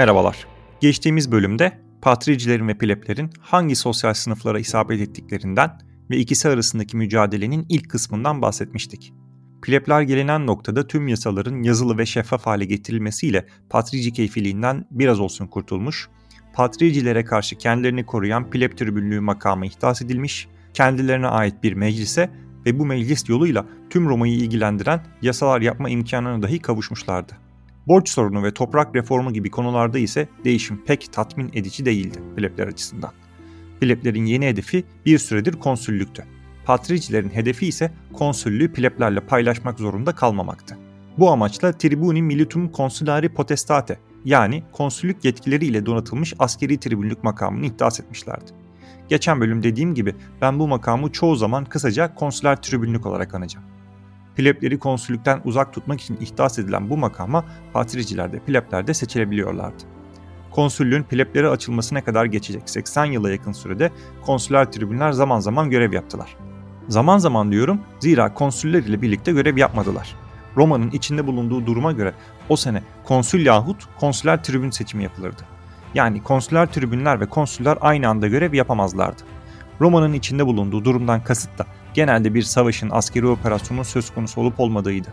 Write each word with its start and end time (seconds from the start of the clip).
Merhabalar. 0.00 0.46
Geçtiğimiz 0.80 1.32
bölümde 1.32 1.72
patricilerin 2.02 2.68
ve 2.68 2.78
pleblerin 2.78 3.30
hangi 3.40 3.76
sosyal 3.76 4.14
sınıflara 4.14 4.58
isabet 4.58 5.00
ettiklerinden 5.00 5.78
ve 6.10 6.16
ikisi 6.16 6.48
arasındaki 6.48 6.96
mücadelenin 6.96 7.66
ilk 7.68 7.90
kısmından 7.90 8.42
bahsetmiştik. 8.42 9.12
Plebler 9.62 10.02
gelinen 10.02 10.46
noktada 10.46 10.86
tüm 10.86 11.08
yasaların 11.08 11.62
yazılı 11.62 11.98
ve 11.98 12.06
şeffaf 12.06 12.46
hale 12.46 12.64
getirilmesiyle 12.64 13.46
patrici 13.70 14.12
keyfiliğinden 14.12 14.86
biraz 14.90 15.20
olsun 15.20 15.46
kurtulmuş, 15.46 16.08
patricilere 16.54 17.24
karşı 17.24 17.56
kendilerini 17.56 18.06
koruyan 18.06 18.50
pleb 18.50 18.76
tribünlüğü 18.76 19.20
makamı 19.20 19.66
ihdas 19.66 20.02
edilmiş, 20.02 20.48
kendilerine 20.74 21.26
ait 21.26 21.62
bir 21.62 21.72
meclise 21.72 22.30
ve 22.66 22.78
bu 22.78 22.86
meclis 22.86 23.28
yoluyla 23.28 23.66
tüm 23.90 24.08
Roma'yı 24.08 24.34
ilgilendiren 24.34 25.06
yasalar 25.22 25.60
yapma 25.60 25.90
imkanına 25.90 26.42
dahi 26.42 26.58
kavuşmuşlardı. 26.58 27.49
Borç 27.88 28.08
sorunu 28.08 28.42
ve 28.42 28.54
toprak 28.54 28.96
reformu 28.96 29.32
gibi 29.32 29.50
konularda 29.50 29.98
ise 29.98 30.28
değişim 30.44 30.84
pek 30.84 31.12
tatmin 31.12 31.50
edici 31.54 31.84
değildi 31.84 32.18
plebler 32.36 32.66
açısından. 32.66 33.10
Pleblerin 33.80 34.26
yeni 34.26 34.46
hedefi 34.46 34.84
bir 35.06 35.18
süredir 35.18 35.52
konsüllüktü. 35.52 36.24
Patricilerin 36.64 37.30
hedefi 37.30 37.66
ise 37.66 37.92
konsüllüğü 38.12 38.72
pleblerle 38.72 39.20
paylaşmak 39.20 39.78
zorunda 39.78 40.14
kalmamaktı. 40.14 40.78
Bu 41.18 41.30
amaçla 41.30 41.72
Tribuni 41.72 42.22
Militum 42.22 42.72
Consulari 42.72 43.28
Potestate 43.28 43.98
yani 44.24 44.62
konsüllük 44.72 45.24
yetkileriyle 45.24 45.86
donatılmış 45.86 46.34
askeri 46.38 46.80
tribünlük 46.80 47.24
makamını 47.24 47.66
iddias 47.66 48.00
etmişlerdi. 48.00 48.50
Geçen 49.08 49.40
bölüm 49.40 49.62
dediğim 49.62 49.94
gibi 49.94 50.14
ben 50.40 50.58
bu 50.58 50.68
makamı 50.68 51.12
çoğu 51.12 51.36
zaman 51.36 51.64
kısaca 51.64 52.14
konsüler 52.14 52.62
tribünlük 52.62 53.06
olarak 53.06 53.34
anacağım. 53.34 53.66
Plebleri 54.36 54.78
konsüllükten 54.78 55.40
uzak 55.44 55.72
tutmak 55.72 56.00
için 56.00 56.18
ihdas 56.20 56.58
edilen 56.58 56.90
bu 56.90 56.96
makama 56.96 57.44
patriciler 57.72 58.32
de 58.32 58.38
plebler 58.38 58.86
de 58.86 58.94
seçilebiliyorlardı. 58.94 59.84
Konsüllüğün 60.50 61.02
pleblere 61.02 61.48
açılmasına 61.48 62.04
kadar 62.04 62.24
geçecek 62.24 62.70
80 62.70 63.04
yıla 63.04 63.30
yakın 63.30 63.52
sürede 63.52 63.90
konsüler 64.22 64.72
tribünler 64.72 65.12
zaman 65.12 65.40
zaman 65.40 65.70
görev 65.70 65.92
yaptılar. 65.92 66.36
Zaman 66.88 67.18
zaman 67.18 67.52
diyorum 67.52 67.80
zira 68.00 68.34
konsüller 68.34 68.82
ile 68.82 69.02
birlikte 69.02 69.32
görev 69.32 69.56
yapmadılar. 69.56 70.16
Roma'nın 70.56 70.90
içinde 70.90 71.26
bulunduğu 71.26 71.66
duruma 71.66 71.92
göre 71.92 72.14
o 72.48 72.56
sene 72.56 72.82
konsül 73.04 73.46
yahut 73.46 73.88
konsüler 74.00 74.42
tribün 74.42 74.70
seçimi 74.70 75.02
yapılırdı. 75.02 75.42
Yani 75.94 76.22
konsüler 76.22 76.66
tribünler 76.66 77.20
ve 77.20 77.26
konsüller 77.26 77.78
aynı 77.80 78.08
anda 78.08 78.28
görev 78.28 78.54
yapamazlardı. 78.54 79.22
Roma'nın 79.80 80.12
içinde 80.12 80.46
bulunduğu 80.46 80.84
durumdan 80.84 81.24
kasıt 81.24 81.58
da 81.58 81.66
genelde 81.94 82.34
bir 82.34 82.42
savaşın 82.42 82.90
askeri 82.90 83.26
operasyonun 83.26 83.82
söz 83.82 84.10
konusu 84.10 84.40
olup 84.40 84.60
olmadığıydı. 84.60 85.08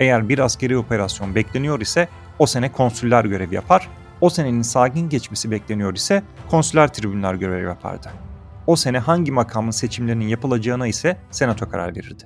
Eğer 0.00 0.28
bir 0.28 0.38
askeri 0.38 0.78
operasyon 0.78 1.34
bekleniyor 1.34 1.80
ise 1.80 2.08
o 2.38 2.46
sene 2.46 2.72
konsüller 2.72 3.24
görev 3.24 3.52
yapar, 3.52 3.88
o 4.20 4.30
senenin 4.30 4.62
sakin 4.62 5.08
geçmesi 5.08 5.50
bekleniyor 5.50 5.94
ise 5.94 6.22
konsüler 6.50 6.92
tribünler 6.92 7.34
görev 7.34 7.64
yapardı. 7.64 8.08
O 8.66 8.76
sene 8.76 8.98
hangi 8.98 9.32
makamın 9.32 9.70
seçimlerinin 9.70 10.28
yapılacağına 10.28 10.86
ise 10.86 11.16
senato 11.30 11.68
karar 11.68 11.96
verirdi. 11.96 12.24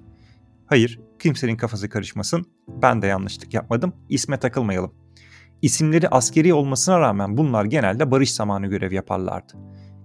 Hayır, 0.66 1.00
kimsenin 1.18 1.56
kafası 1.56 1.88
karışmasın, 1.88 2.46
ben 2.68 3.02
de 3.02 3.06
yanlışlık 3.06 3.54
yapmadım, 3.54 3.92
isme 4.08 4.36
takılmayalım. 4.36 4.94
İsimleri 5.62 6.08
askeri 6.08 6.54
olmasına 6.54 7.00
rağmen 7.00 7.36
bunlar 7.36 7.64
genelde 7.64 8.10
barış 8.10 8.34
zamanı 8.34 8.66
görev 8.66 8.92
yaparlardı. 8.92 9.52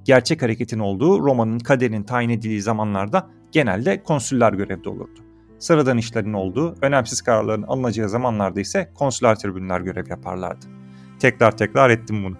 Gerçek 0.04 0.42
hareketin 0.42 0.80
olduğu 0.80 1.20
Roma'nın 1.20 1.60
kaderinin 1.60 2.04
tayin 2.04 2.30
edildiği 2.30 2.62
zamanlarda 2.62 3.30
genelde 3.56 4.04
konsüller 4.04 4.54
görevde 4.54 4.90
olurdu. 4.90 5.20
Sıradan 5.60 5.98
işlerin 5.98 6.34
olduğu, 6.34 6.76
önemsiz 6.82 7.22
kararların 7.22 7.64
alınacağı 7.64 8.10
zamanlarda 8.10 8.62
ise 8.62 8.92
konsüler 8.96 9.36
tribünler 9.36 9.80
görev 9.80 10.10
yaparlardı. 10.10 10.66
Tekrar 11.20 11.58
tekrar 11.58 11.90
ettim 11.90 12.24
bunu. 12.24 12.36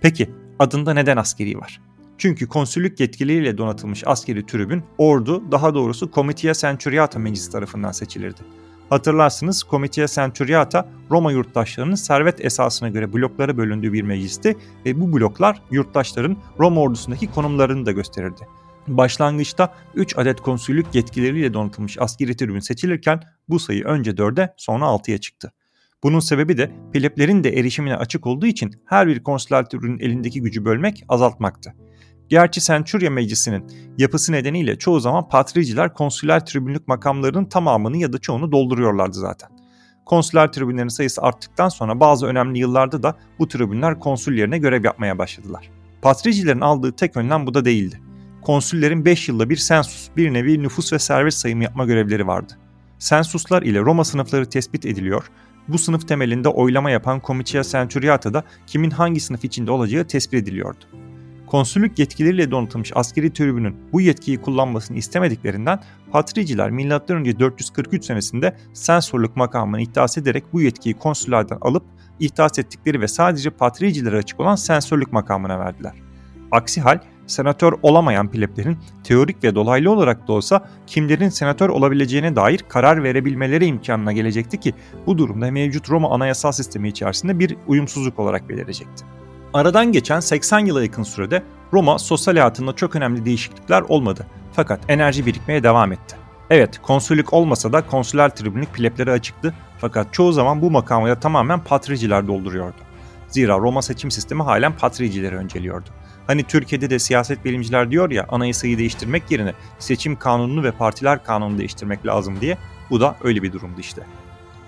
Peki 0.00 0.30
adında 0.58 0.94
neden 0.94 1.16
askeri 1.16 1.58
var? 1.58 1.80
Çünkü 2.18 2.48
konsüllük 2.48 3.00
yetkileriyle 3.00 3.58
donatılmış 3.58 4.02
askeri 4.06 4.46
tribün 4.46 4.82
ordu 4.98 5.52
daha 5.52 5.74
doğrusu 5.74 6.10
Comitia 6.10 6.54
Centuriata 6.54 7.18
Meclisi 7.18 7.52
tarafından 7.52 7.92
seçilirdi. 7.92 8.40
Hatırlarsınız 8.90 9.64
Comitia 9.70 10.06
Centuriata 10.06 10.88
Roma 11.10 11.32
yurttaşlarının 11.32 11.94
servet 11.94 12.44
esasına 12.44 12.88
göre 12.88 13.12
bloklara 13.12 13.56
bölündüğü 13.56 13.92
bir 13.92 14.02
meclisti 14.02 14.56
ve 14.86 15.00
bu 15.00 15.12
bloklar 15.12 15.62
yurttaşların 15.70 16.36
Roma 16.58 16.80
ordusundaki 16.80 17.26
konumlarını 17.26 17.86
da 17.86 17.92
gösterirdi. 17.92 18.46
Başlangıçta 18.88 19.74
3 19.94 20.18
adet 20.18 20.40
konsüllük 20.40 20.86
yetkileriyle 20.94 21.54
donatılmış 21.54 21.98
askeri 22.00 22.36
tribün 22.36 22.60
seçilirken 22.60 23.20
bu 23.48 23.58
sayı 23.58 23.84
önce 23.84 24.10
4'e 24.10 24.54
sonra 24.56 24.84
6'ya 24.84 25.18
çıktı. 25.18 25.52
Bunun 26.02 26.20
sebebi 26.20 26.58
de 26.58 26.70
pleblerin 26.92 27.44
de 27.44 27.58
erişimine 27.58 27.96
açık 27.96 28.26
olduğu 28.26 28.46
için 28.46 28.70
her 28.86 29.06
bir 29.06 29.22
konsüler 29.22 29.64
tribünün 29.64 29.98
elindeki 29.98 30.42
gücü 30.42 30.64
bölmek 30.64 31.04
azaltmaktı. 31.08 31.74
Gerçi 32.28 32.60
Centuria 32.60 33.10
Meclisi'nin 33.10 33.66
yapısı 33.98 34.32
nedeniyle 34.32 34.78
çoğu 34.78 35.00
zaman 35.00 35.28
patriciler 35.28 35.94
konsüler 35.94 36.46
tribünlük 36.46 36.88
makamlarının 36.88 37.44
tamamını 37.44 37.96
ya 37.96 38.12
da 38.12 38.18
çoğunu 38.18 38.52
dolduruyorlardı 38.52 39.18
zaten. 39.18 39.50
Konsüler 40.06 40.52
tribünlerin 40.52 40.88
sayısı 40.88 41.22
arttıktan 41.22 41.68
sonra 41.68 42.00
bazı 42.00 42.26
önemli 42.26 42.58
yıllarda 42.58 43.02
da 43.02 43.16
bu 43.38 43.48
tribünler 43.48 44.00
konsül 44.00 44.38
yerine 44.38 44.58
görev 44.58 44.84
yapmaya 44.84 45.18
başladılar. 45.18 45.70
Patricilerin 46.02 46.60
aldığı 46.60 46.92
tek 46.92 47.16
önlem 47.16 47.46
bu 47.46 47.54
da 47.54 47.64
değildi. 47.64 48.00
Konsüllerin 48.42 49.04
5 49.04 49.28
yılda 49.28 49.50
bir 49.50 49.56
sensus, 49.56 50.08
bir 50.16 50.32
nevi 50.32 50.62
nüfus 50.62 50.92
ve 50.92 50.98
servet 50.98 51.34
sayımı 51.34 51.64
yapma 51.64 51.84
görevleri 51.84 52.26
vardı. 52.26 52.52
Sensuslar 52.98 53.62
ile 53.62 53.80
Roma 53.80 54.04
sınıfları 54.04 54.48
tespit 54.48 54.86
ediliyor, 54.86 55.30
bu 55.68 55.78
sınıf 55.78 56.08
temelinde 56.08 56.48
oylama 56.48 56.90
yapan 56.90 57.22
Comitia 57.26 57.62
Centuriata'da 57.62 58.44
kimin 58.66 58.90
hangi 58.90 59.20
sınıf 59.20 59.44
içinde 59.44 59.70
olacağı 59.70 60.04
tespit 60.04 60.34
ediliyordu 60.34 60.84
konsüllük 61.52 61.98
yetkileriyle 61.98 62.50
donatılmış 62.50 62.92
askeri 62.94 63.32
tribünün 63.32 63.76
bu 63.92 64.00
yetkiyi 64.00 64.40
kullanmasını 64.40 64.96
istemediklerinden 64.96 65.80
patriciler 66.10 66.70
M.Ö. 66.70 67.38
443 67.38 68.04
senesinde 68.04 68.56
sensorluk 68.72 69.36
makamını 69.36 69.80
iddias 69.80 70.18
ederek 70.18 70.44
bu 70.52 70.60
yetkiyi 70.60 70.94
konsüllerden 70.94 71.58
alıp 71.60 71.82
ihdas 72.20 72.58
ettikleri 72.58 73.00
ve 73.00 73.08
sadece 73.08 73.50
patricilere 73.50 74.16
açık 74.16 74.40
olan 74.40 74.56
sensörlük 74.56 75.12
makamına 75.12 75.58
verdiler. 75.58 75.92
Aksi 76.50 76.80
hal 76.80 76.98
senatör 77.26 77.74
olamayan 77.82 78.30
pleblerin 78.30 78.78
teorik 79.04 79.44
ve 79.44 79.54
dolaylı 79.54 79.90
olarak 79.90 80.28
da 80.28 80.32
olsa 80.32 80.68
kimlerin 80.86 81.28
senatör 81.28 81.68
olabileceğine 81.68 82.36
dair 82.36 82.60
karar 82.68 83.02
verebilmeleri 83.02 83.66
imkanına 83.66 84.12
gelecekti 84.12 84.60
ki 84.60 84.74
bu 85.06 85.18
durumda 85.18 85.50
mevcut 85.50 85.90
Roma 85.90 86.10
anayasal 86.10 86.52
sistemi 86.52 86.88
içerisinde 86.88 87.38
bir 87.38 87.56
uyumsuzluk 87.66 88.18
olarak 88.18 88.48
belirecekti. 88.48 89.04
Aradan 89.54 89.92
geçen 89.92 90.20
80 90.20 90.58
yıla 90.58 90.82
yakın 90.82 91.02
sürede 91.02 91.42
Roma 91.72 91.98
sosyal 91.98 92.34
hayatında 92.34 92.72
çok 92.72 92.96
önemli 92.96 93.24
değişiklikler 93.24 93.82
olmadı. 93.82 94.26
Fakat 94.52 94.80
enerji 94.88 95.26
birikmeye 95.26 95.62
devam 95.62 95.92
etti. 95.92 96.16
Evet, 96.50 96.78
konsüllük 96.82 97.32
olmasa 97.32 97.72
da 97.72 97.86
konsüler 97.86 98.36
tribünlük 98.36 98.72
plebleri 98.74 99.10
açıktı 99.10 99.54
fakat 99.78 100.14
çoğu 100.14 100.32
zaman 100.32 100.62
bu 100.62 100.70
makamı 100.70 101.20
tamamen 101.20 101.64
patriciler 101.64 102.26
dolduruyordu. 102.26 102.76
Zira 103.32 103.58
Roma 103.58 103.82
seçim 103.82 104.10
sistemi 104.10 104.42
halen 104.42 104.76
patricileri 104.76 105.36
önceliyordu. 105.36 105.90
Hani 106.26 106.42
Türkiye'de 106.42 106.90
de 106.90 106.98
siyaset 106.98 107.44
bilimciler 107.44 107.90
diyor 107.90 108.10
ya 108.10 108.26
anayasayı 108.28 108.78
değiştirmek 108.78 109.30
yerine 109.30 109.52
seçim 109.78 110.16
kanununu 110.16 110.62
ve 110.62 110.72
partiler 110.72 111.24
kanununu 111.24 111.58
değiştirmek 111.58 112.06
lazım 112.06 112.40
diye 112.40 112.58
bu 112.90 113.00
da 113.00 113.16
öyle 113.24 113.42
bir 113.42 113.52
durumdu 113.52 113.80
işte. 113.80 114.02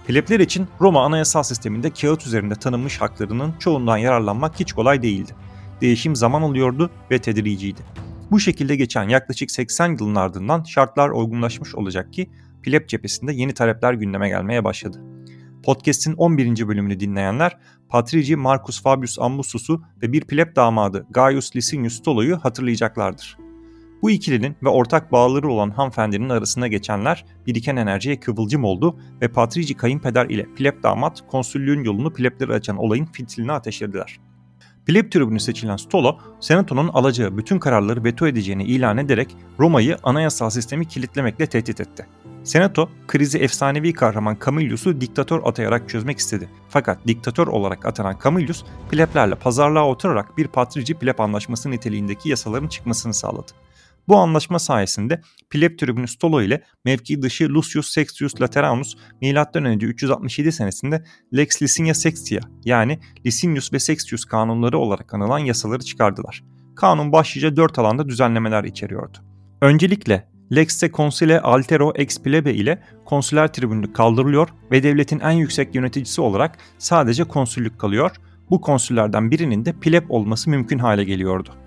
Plebler 0.06 0.40
için 0.40 0.68
Roma 0.80 1.04
anayasal 1.04 1.42
sisteminde 1.42 1.90
kağıt 1.90 2.26
üzerinde 2.26 2.54
tanınmış 2.54 3.00
haklarının 3.00 3.54
çoğundan 3.58 3.96
yararlanmak 3.96 4.60
hiç 4.60 4.72
kolay 4.72 5.02
değildi. 5.02 5.32
Değişim 5.80 6.16
zaman 6.16 6.42
alıyordu 6.42 6.90
ve 7.10 7.18
tedriciydi. 7.18 7.80
Bu 8.30 8.40
şekilde 8.40 8.76
geçen 8.76 9.08
yaklaşık 9.08 9.50
80 9.50 9.88
yılın 9.88 10.14
ardından 10.14 10.62
şartlar 10.62 11.08
olgunlaşmış 11.08 11.74
olacak 11.74 12.12
ki 12.12 12.30
pleb 12.62 12.88
cephesinde 12.88 13.32
yeni 13.32 13.54
talepler 13.54 13.92
gündeme 13.92 14.28
gelmeye 14.28 14.64
başladı. 14.64 15.00
Podcast'in 15.64 16.12
11. 16.12 16.68
bölümünü 16.68 17.00
dinleyenler 17.00 17.58
Patrici 17.88 18.36
Marcus 18.36 18.82
Fabius 18.82 19.18
Ambusus'u 19.18 19.82
ve 20.02 20.12
bir 20.12 20.24
pleb 20.24 20.56
damadı 20.56 21.06
Gaius 21.10 21.56
Licinius 21.56 21.94
Stolo'yu 21.94 22.36
hatırlayacaklardır. 22.36 23.38
Bu 24.02 24.10
ikilinin 24.10 24.56
ve 24.62 24.68
ortak 24.68 25.12
bağları 25.12 25.48
olan 25.48 25.70
hanımefendinin 25.70 26.28
arasında 26.28 26.66
geçenler 26.66 27.24
biriken 27.46 27.76
enerjiye 27.76 28.20
kıvılcım 28.20 28.64
oldu 28.64 28.98
ve 29.20 29.28
Patrici 29.28 29.74
kayınpeder 29.74 30.26
ile 30.26 30.46
pleb 30.54 30.82
damat 30.82 31.26
konsüllüğün 31.26 31.84
yolunu 31.84 32.12
plebleri 32.12 32.52
açan 32.52 32.76
olayın 32.76 33.06
fitilini 33.06 33.52
ateşlediler. 33.52 34.20
Pleb 34.86 35.12
tribünü 35.12 35.40
seçilen 35.40 35.76
Stolo, 35.76 36.18
Senato'nun 36.40 36.88
alacağı 36.88 37.36
bütün 37.36 37.58
kararları 37.58 38.04
veto 38.04 38.26
edeceğini 38.26 38.64
ilan 38.64 38.98
ederek 38.98 39.36
Roma'yı 39.58 39.96
anayasal 40.02 40.50
sistemi 40.50 40.88
kilitlemekle 40.88 41.46
tehdit 41.46 41.80
etti. 41.80 42.06
Senato, 42.44 42.88
krizi 43.08 43.38
efsanevi 43.38 43.92
kahraman 43.92 44.36
Camillus'u 44.46 45.00
diktatör 45.00 45.40
atayarak 45.44 45.88
çözmek 45.88 46.18
istedi. 46.18 46.48
Fakat 46.68 46.98
diktatör 47.06 47.46
olarak 47.46 47.86
atanan 47.86 48.18
Camillus, 48.24 48.64
pleblerle 48.90 49.34
pazarlığa 49.34 49.88
oturarak 49.88 50.38
bir 50.38 50.48
patrici 50.48 50.94
pleb 50.94 51.18
anlaşması 51.18 51.70
niteliğindeki 51.70 52.28
yasaların 52.28 52.68
çıkmasını 52.68 53.14
sağladı. 53.14 53.52
Bu 54.08 54.16
anlaşma 54.16 54.58
sayesinde 54.58 55.20
pleb 55.50 55.78
tribünü 55.78 56.08
Stolo 56.08 56.42
ile 56.42 56.62
mevki 56.84 57.22
dışı 57.22 57.48
Lucius 57.48 57.88
Sextius 57.88 58.40
Lateranus 58.40 58.94
M.Ö. 59.22 59.74
367 59.74 60.52
senesinde 60.52 61.04
Lex 61.36 61.62
Licinia 61.62 61.94
Sextia 61.94 62.40
yani 62.64 62.98
Licinius 63.26 63.72
ve 63.72 63.78
Sextius 63.78 64.24
kanunları 64.24 64.78
olarak 64.78 65.14
anılan 65.14 65.38
yasaları 65.38 65.82
çıkardılar. 65.82 66.44
Kanun 66.76 67.12
başlıca 67.12 67.56
dört 67.56 67.78
alanda 67.78 68.08
düzenlemeler 68.08 68.64
içeriyordu. 68.64 69.18
Öncelikle 69.62 70.28
Lex'te 70.56 70.90
Consile 70.90 71.40
Altero 71.40 71.92
Ex 71.96 72.22
Plebe 72.22 72.54
ile 72.54 72.82
konsüler 73.04 73.52
tribünlük 73.52 73.96
kaldırılıyor 73.96 74.48
ve 74.70 74.82
devletin 74.82 75.20
en 75.20 75.30
yüksek 75.30 75.74
yöneticisi 75.74 76.20
olarak 76.20 76.58
sadece 76.78 77.24
konsüllük 77.24 77.78
kalıyor. 77.78 78.10
Bu 78.50 78.60
konsüllerden 78.60 79.30
birinin 79.30 79.64
de 79.64 79.72
pleb 79.72 80.04
olması 80.08 80.50
mümkün 80.50 80.78
hale 80.78 81.04
geliyordu. 81.04 81.63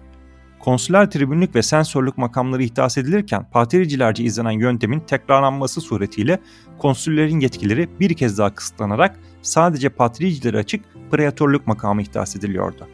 Konsüler 0.67 1.11
tribünlük 1.11 1.55
ve 1.55 1.63
sensörlük 1.63 2.17
makamları 2.17 2.63
ihdas 2.63 2.97
edilirken 2.97 3.49
patricilerce 3.51 4.23
izlenen 4.23 4.51
yöntemin 4.51 4.99
tekrarlanması 4.99 5.81
suretiyle 5.81 6.39
konsüllerin 6.77 7.39
yetkileri 7.39 7.89
bir 7.99 8.13
kez 8.13 8.37
daha 8.37 8.55
kısıtlanarak 8.55 9.19
sadece 9.41 9.89
patricilere 9.89 10.57
açık 10.57 10.85
preatörlük 11.11 11.67
makamı 11.67 12.01
ihdas 12.01 12.35
ediliyordu. 12.35 12.87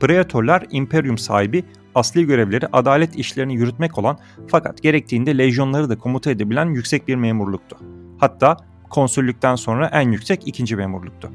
Preatörler 0.00 0.66
imperium 0.70 1.18
sahibi 1.18 1.64
asli 1.94 2.26
görevleri 2.26 2.66
adalet 2.72 3.16
işlerini 3.16 3.54
yürütmek 3.54 3.98
olan 3.98 4.18
fakat 4.48 4.82
gerektiğinde 4.82 5.38
lejyonları 5.38 5.88
da 5.88 5.98
komuta 5.98 6.30
edebilen 6.30 6.66
yüksek 6.66 7.08
bir 7.08 7.16
memurluktu. 7.16 7.76
Hatta 8.18 8.56
konsüllükten 8.90 9.54
sonra 9.54 9.86
en 9.86 10.12
yüksek 10.12 10.48
ikinci 10.48 10.76
memurluktu. 10.76 11.30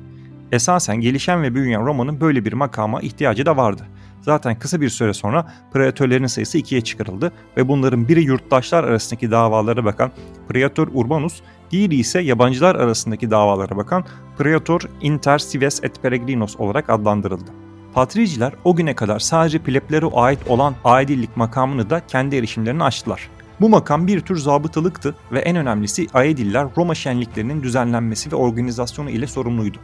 Esasen 0.51 1.01
gelişen 1.01 1.43
ve 1.43 1.55
büyüyen 1.55 1.85
Roma'nın 1.85 2.21
böyle 2.21 2.45
bir 2.45 2.53
makama 2.53 3.01
ihtiyacı 3.01 3.45
da 3.45 3.57
vardı. 3.57 3.87
Zaten 4.21 4.59
kısa 4.59 4.81
bir 4.81 4.89
süre 4.89 5.13
sonra 5.13 5.53
preatörlerin 5.73 6.27
sayısı 6.27 6.57
ikiye 6.57 6.81
çıkarıldı 6.81 7.31
ve 7.57 7.67
bunların 7.67 8.07
biri 8.07 8.21
yurttaşlar 8.23 8.83
arasındaki 8.83 9.31
davalara 9.31 9.85
bakan 9.85 10.11
Praetor 10.49 10.87
Urbanus, 10.93 11.41
diğeri 11.71 11.95
ise 11.95 12.21
yabancılar 12.21 12.75
arasındaki 12.75 13.31
davalara 13.31 13.77
bakan 13.77 14.05
Praetor 14.37 14.81
Inter 15.01 15.37
Cives 15.37 15.83
et 15.83 16.01
Peregrinos 16.01 16.55
olarak 16.59 16.89
adlandırıldı. 16.89 17.51
Patriciler 17.93 18.53
o 18.63 18.75
güne 18.75 18.95
kadar 18.95 19.19
sadece 19.19 19.59
pleblere 19.59 20.05
ait 20.13 20.39
olan 20.47 20.75
aidillik 20.83 21.37
makamını 21.37 21.89
da 21.89 22.01
kendi 22.07 22.35
erişimlerine 22.35 22.83
açtılar. 22.83 23.29
Bu 23.61 23.69
makam 23.69 24.07
bir 24.07 24.21
tür 24.21 24.37
zabıtalıktı 24.37 25.15
ve 25.31 25.39
en 25.39 25.55
önemlisi 25.55 26.07
Aediller 26.13 26.67
Roma 26.77 26.95
şenliklerinin 26.95 27.63
düzenlenmesi 27.63 28.31
ve 28.31 28.35
organizasyonu 28.35 29.09
ile 29.09 29.27
sorumluydu. 29.27 29.77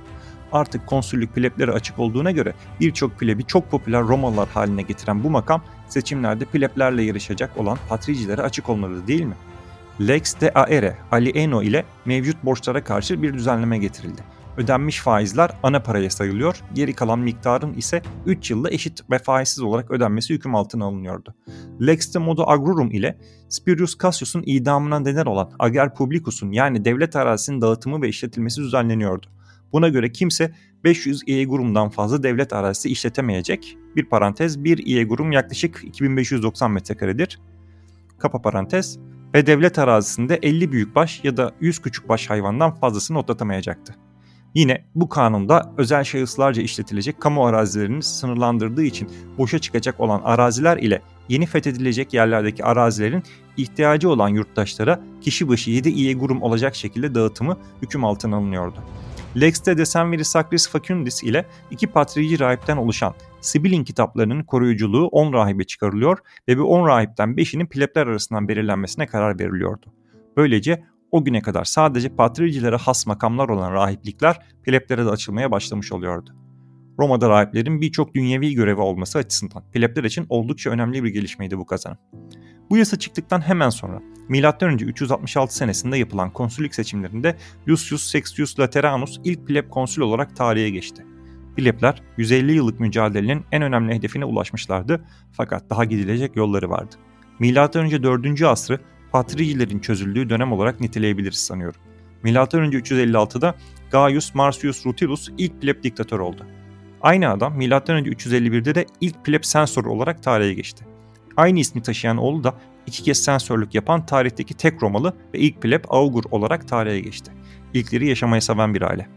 Artık 0.56 0.88
konsüllük 0.88 1.36
pleblere 1.36 1.72
açık 1.72 2.00
olduğuna 2.00 2.32
göre 2.32 2.54
birçok 2.80 3.20
plebi 3.20 3.46
çok 3.46 3.72
popüler 3.72 4.02
Romalılar 4.02 4.48
haline 4.50 4.82
getiren 4.82 5.24
bu 5.24 5.30
makam 5.30 5.64
seçimlerde 5.88 6.46
pleblerle 6.46 7.04
yarışacak 7.04 7.58
olan 7.58 7.78
patricilere 7.90 8.42
açık 8.42 8.70
olmalı 8.70 9.08
değil 9.08 9.24
mi? 9.24 9.36
Lex 10.08 10.42
de 10.42 10.54
aere 10.54 10.98
alieno 11.12 11.64
ile 11.64 11.86
mevcut 12.06 12.46
borçlara 12.46 12.84
karşı 12.84 13.22
bir 13.22 13.34
düzenleme 13.34 13.78
getirildi 13.78 14.22
ödenmiş 14.58 15.00
faizler 15.00 15.52
ana 15.64 15.84
paraya 15.84 16.10
sayılıyor. 16.10 16.62
Geri 16.74 16.94
kalan 16.94 17.20
miktarın 17.20 17.74
ise 17.74 18.02
3 18.26 18.52
yılda 18.52 18.70
eşit 18.70 19.10
ve 19.12 19.20
faizsiz 19.20 19.60
olarak 19.64 19.92
ödenmesi 19.92 20.34
hüküm 20.34 20.56
altına 20.56 20.86
alınıyordu. 20.86 21.36
Lex 21.82 22.14
de 22.14 22.20
modo 22.20 22.44
agrorum 22.48 22.92
ile 22.92 23.18
Spurius 23.50 23.98
Cassius'un 23.98 24.44
idamına 24.46 25.00
neden 25.00 25.26
olan 25.26 25.52
ager 25.60 25.94
publicus'un 25.94 26.52
yani 26.52 26.86
devlet 26.86 27.16
arazisinin 27.16 27.62
dağıtımı 27.62 28.02
ve 28.02 28.10
işletilmesi 28.10 28.62
düzenleniyordu. 28.62 29.35
Buna 29.74 29.90
göre 29.90 30.12
kimse 30.12 30.52
500 30.84 31.22
iegurumdan 31.28 31.90
fazla 31.90 32.24
devlet 32.24 32.54
arazisi 32.54 32.90
işletemeyecek. 32.90 33.78
Bir 33.96 34.06
parantez, 34.06 34.64
bir 34.64 34.86
iegurum 34.86 35.32
yaklaşık 35.32 35.82
2590 35.84 36.72
metrekaredir. 36.72 37.40
Kapa 38.20 38.42
parantez 38.42 39.00
ve 39.34 39.46
devlet 39.46 39.80
arazisinde 39.80 40.40
50 40.42 40.72
büyükbaş 40.72 41.24
ya 41.24 41.38
da 41.38 41.52
100 41.62 41.80
küçükbaş 41.80 42.30
hayvandan 42.30 42.76
fazlasını 42.76 43.20
otlatamayacaktı. 43.20 43.96
Yine 44.56 44.86
bu 44.96 45.10
kanunda 45.10 45.74
özel 45.78 46.04
şahıslarca 46.04 46.62
işletilecek 46.62 47.22
kamu 47.22 47.46
arazilerini 47.46 48.04
sınırlandırdığı 48.04 48.84
için 48.84 49.10
boşa 49.38 49.60
çıkacak 49.60 50.00
olan 50.00 50.22
araziler 50.24 50.78
ile 50.78 51.02
yeni 51.30 51.46
fethedilecek 51.46 52.14
yerlerdeki 52.14 52.66
arazilerin 52.66 53.24
ihtiyacı 53.58 54.10
olan 54.10 54.30
yurttaşlara 54.30 55.00
kişi 55.22 55.50
başı 55.50 55.72
7 55.72 55.90
iyegurum 55.90 56.42
olacak 56.42 56.76
şekilde 56.76 57.16
dağıtımı 57.16 57.58
hüküm 57.82 58.06
altına 58.06 58.36
alınıyordu. 58.36 58.84
Lex 59.42 59.66
de 59.66 59.78
Decemviri 59.78 60.26
Sacris 60.26 60.70
Facundis 60.70 61.24
ile 61.24 61.46
iki 61.72 61.88
patrici 61.88 62.40
rahipten 62.40 62.78
oluşan 62.78 63.14
Sibilin 63.42 63.84
kitaplarının 63.84 64.44
koruyuculuğu 64.44 65.08
10 65.08 65.34
rahibe 65.34 65.64
çıkarılıyor 65.64 66.18
ve 66.48 66.58
bu 66.58 66.64
10 66.64 66.88
rahipten 66.88 67.30
5'inin 67.30 67.66
plebler 67.66 68.08
arasından 68.08 68.48
belirlenmesine 68.48 69.08
karar 69.08 69.40
veriliyordu. 69.40 69.94
Böylece 70.38 70.84
o 71.12 71.24
güne 71.24 71.42
kadar 71.42 71.64
sadece 71.66 72.10
patricilere 72.10 72.76
has 72.76 73.08
makamlar 73.08 73.50
olan 73.50 73.74
rahiplikler 73.74 74.40
pleblere 74.64 75.06
de 75.06 75.10
açılmaya 75.10 75.52
başlamış 75.52 75.92
oluyordu. 75.92 76.30
Roma'da 77.00 77.30
rahiplerin 77.30 77.82
birçok 77.82 78.16
dünyevi 78.16 78.54
görevi 78.54 78.82
olması 78.82 79.18
açısından 79.18 79.72
plebler 79.72 80.04
için 80.04 80.26
oldukça 80.30 80.70
önemli 80.70 81.04
bir 81.04 81.10
gelişmeydi 81.10 81.58
bu 81.58 81.66
kazanım. 81.66 81.98
Bu 82.70 82.78
yasa 82.78 83.00
çıktıktan 83.00 83.42
hemen 83.42 83.70
sonra 83.70 84.02
M.Ö. 84.30 84.76
366 84.86 85.56
senesinde 85.56 85.98
yapılan 85.98 86.34
konsüllük 86.34 86.76
seçimlerinde 86.76 87.38
Lucius 87.68 88.12
Sextius 88.12 88.60
Lateranus 88.60 89.20
ilk 89.24 89.48
pleb 89.48 89.70
konsül 89.70 90.02
olarak 90.02 90.36
tarihe 90.36 90.70
geçti. 90.70 91.06
Plebler 91.56 92.02
150 92.18 92.54
yıllık 92.54 92.80
mücadelenin 92.80 93.46
en 93.52 93.62
önemli 93.62 93.96
hedefine 93.96 94.26
ulaşmışlardı 94.26 95.06
fakat 95.32 95.70
daha 95.70 95.86
gidilecek 95.86 96.36
yolları 96.36 96.70
vardı. 96.70 96.96
M.Ö. 97.40 98.04
4. 98.04 98.42
asrı 98.42 98.80
Patricilerin 99.12 99.80
çözüldüğü 99.80 100.30
dönem 100.30 100.52
olarak 100.52 100.80
niteleyebiliriz 100.80 101.40
sanıyorum. 101.40 101.82
M.Ö. 102.24 102.34
356'da 102.34 103.56
Gaius 103.92 104.36
Marcius 104.36 104.86
Rutilus 104.86 105.30
ilk 105.38 105.62
pleb 105.62 105.84
diktatör 105.84 106.20
oldu. 106.20 106.46
Aynı 107.02 107.30
adam 107.30 107.58
M.Ö. 107.58 107.68
351'de 107.68 108.76
de 108.76 108.86
ilk 109.02 109.26
pleb 109.26 109.44
sensör 109.44 109.86
olarak 109.86 110.24
tarihe 110.24 110.54
geçti. 110.54 110.86
Aynı 111.38 111.60
ismi 111.60 111.82
taşıyan 111.82 112.18
oğlu 112.18 112.44
da 112.44 112.54
iki 112.88 113.04
kez 113.04 113.24
sensörlük 113.24 113.76
yapan 113.76 114.06
tarihteki 114.06 114.54
tek 114.54 114.84
Romalı 114.84 115.14
ve 115.34 115.40
ilk 115.40 115.62
pleb 115.62 115.84
augur 115.90 116.24
olarak 116.32 116.68
tarihe 116.68 117.00
geçti. 117.00 117.32
İlkleri 117.74 118.08
yaşamaya 118.08 118.42
seven 118.42 118.74
bir 118.74 118.82
aile. 118.82 119.08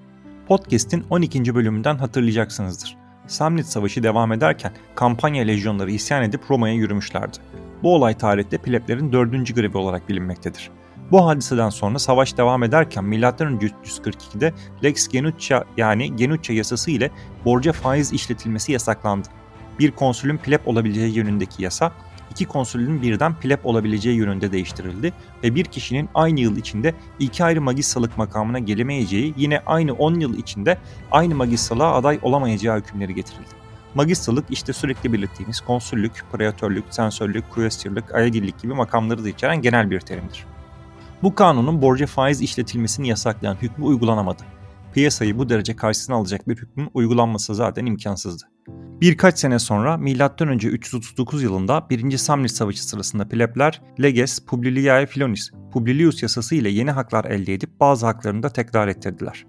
Podcast'in 0.48 1.04
12. 1.10 1.54
bölümünden 1.54 1.96
hatırlayacaksınızdır. 1.96 2.96
Samnit 3.26 3.66
Savaşı 3.66 4.02
devam 4.02 4.32
ederken 4.32 4.72
kampanya 4.94 5.44
lejyonları 5.44 5.90
isyan 5.90 6.22
edip 6.22 6.40
Roma'ya 6.50 6.74
yürümüşlerdi. 6.74 7.36
Bu 7.82 7.94
olay 7.94 8.18
tarihte 8.18 8.58
pleblerin 8.58 9.12
dördüncü 9.12 9.54
grevi 9.54 9.76
olarak 9.76 10.08
bilinmektedir. 10.08 10.70
Bu 11.10 11.26
hadiseden 11.26 11.68
sonra 11.68 11.98
savaş 11.98 12.36
devam 12.36 12.62
ederken 12.62 13.04
M.Ö. 13.04 13.20
342'de 13.20 14.52
Lex 14.84 15.08
Genuccia 15.08 15.64
yani 15.76 16.16
Genuccia 16.16 16.56
yasası 16.56 16.90
ile 16.90 17.10
borca 17.44 17.72
faiz 17.72 18.12
işletilmesi 18.12 18.72
yasaklandı. 18.72 19.28
Bir 19.78 19.90
konsülün 19.90 20.36
pleb 20.36 20.60
olabileceği 20.66 21.16
yönündeki 21.16 21.62
yasa, 21.62 21.92
iki 22.30 22.44
konsülün 22.44 23.02
birden 23.02 23.34
pleb 23.34 23.58
olabileceği 23.64 24.16
yönünde 24.16 24.52
değiştirildi 24.52 25.12
ve 25.42 25.54
bir 25.54 25.64
kişinin 25.64 26.08
aynı 26.14 26.40
yıl 26.40 26.56
içinde 26.56 26.94
iki 27.18 27.44
ayrı 27.44 27.60
magistralık 27.60 28.18
makamına 28.18 28.58
gelemeyeceği 28.58 29.34
yine 29.36 29.60
aynı 29.66 29.92
10 29.92 30.20
yıl 30.20 30.38
içinde 30.38 30.78
aynı 31.10 31.34
magistralığa 31.34 31.94
aday 31.94 32.18
olamayacağı 32.22 32.78
hükümleri 32.78 33.14
getirildi. 33.14 33.58
Magistralık 33.94 34.44
işte 34.50 34.72
sürekli 34.72 35.12
belirttiğimiz 35.12 35.60
konsüllük, 35.60 36.24
preatörlük, 36.32 36.84
sensörlük, 36.90 37.50
kuestörlük, 37.50 38.14
ayedillik 38.14 38.62
gibi 38.62 38.74
makamları 38.74 39.24
da 39.24 39.28
içeren 39.28 39.62
genel 39.62 39.90
bir 39.90 40.00
terimdir. 40.00 40.44
Bu 41.22 41.34
kanunun 41.34 41.82
borca 41.82 42.06
faiz 42.06 42.42
işletilmesini 42.42 43.08
yasaklayan 43.08 43.54
hükmü 43.54 43.84
uygulanamadı. 43.84 44.42
Piyasayı 44.92 45.38
bu 45.38 45.48
derece 45.48 45.76
karşısına 45.76 46.16
alacak 46.16 46.48
bir 46.48 46.56
hükmün 46.56 46.90
uygulanması 46.94 47.54
zaten 47.54 47.86
imkansızdı. 47.86 48.44
Birkaç 49.00 49.38
sene 49.38 49.58
sonra 49.58 49.96
M.Ö. 49.96 50.54
339 50.54 51.42
yılında 51.42 51.86
1. 51.90 52.16
Samnit 52.16 52.50
Savaşı 52.50 52.88
sırasında 52.88 53.28
plebler 53.28 53.82
Leges 54.02 54.40
Publiliae 54.40 55.06
Filonis, 55.06 55.50
Publilius 55.72 56.22
yasası 56.22 56.54
ile 56.54 56.68
yeni 56.68 56.90
haklar 56.90 57.24
elde 57.24 57.54
edip 57.54 57.80
bazı 57.80 58.06
haklarını 58.06 58.42
da 58.42 58.48
tekrar 58.48 58.88
ettirdiler. 58.88 59.46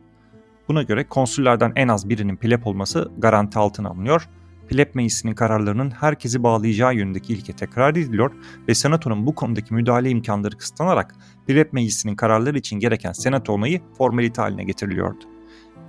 Buna 0.67 0.83
göre 0.83 1.07
konsüllerden 1.07 1.73
en 1.75 1.87
az 1.87 2.09
birinin 2.09 2.35
pleb 2.35 2.65
olması 2.65 3.11
garanti 3.17 3.59
altına 3.59 3.89
alınıyor. 3.89 4.29
Pleb 4.67 4.95
meclisinin 4.95 5.35
kararlarının 5.35 5.91
herkesi 5.91 6.43
bağlayacağı 6.43 6.95
yönündeki 6.95 7.33
ilke 7.33 7.53
tekrar 7.53 7.91
ediliyor 7.91 8.31
ve 8.67 8.75
senatonun 8.75 9.25
bu 9.25 9.35
konudaki 9.35 9.73
müdahale 9.73 10.09
imkanları 10.09 10.57
kısıtlanarak 10.57 11.15
pleb 11.47 11.67
meclisinin 11.71 12.15
kararları 12.15 12.57
için 12.57 12.79
gereken 12.79 13.11
senato 13.11 13.53
onayı 13.53 13.81
formalite 13.97 14.41
haline 14.41 14.63
getiriliyordu. 14.63 15.38